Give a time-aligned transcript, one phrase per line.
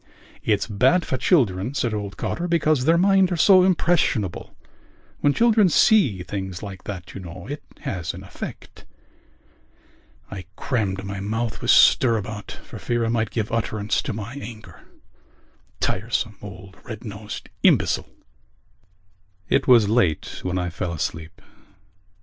[0.41, 4.55] "It's bad for children," said old Cotter, "because their minds are so impressionable.
[5.19, 8.85] When children see things like that, you know, it has an effect...."
[10.31, 14.81] I crammed my mouth with stirabout for fear I might give utterance to my anger.
[15.79, 18.09] Tiresome old red nosed imbecile!
[19.49, 21.43] It was late when I fell asleep.